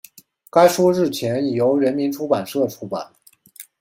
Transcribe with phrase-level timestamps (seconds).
[0.49, 3.13] 该书日前已由人民出版社出版